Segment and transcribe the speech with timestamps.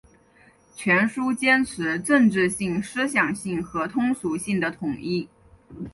[0.75, 5.29] 全书坚持政治性、思想性和通俗性的统一